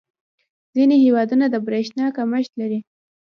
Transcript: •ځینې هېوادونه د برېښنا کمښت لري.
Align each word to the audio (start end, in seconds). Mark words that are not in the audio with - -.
•ځینې 0.75 0.95
هېوادونه 1.05 1.45
د 1.49 1.55
برېښنا 1.67 2.05
کمښت 2.17 2.51
لري. 2.61 2.79